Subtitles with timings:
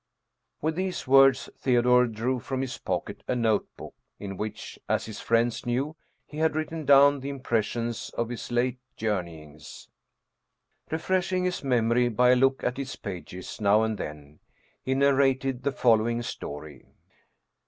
[0.63, 5.63] With these words Theodore drew from his pocket a notebook in which, as his friends
[5.63, 9.89] knew, he had written down the impressions of his late journey ings.
[10.89, 14.39] Refreshing his memory by a look at its pages now and then,
[14.81, 16.87] he narrated the following story.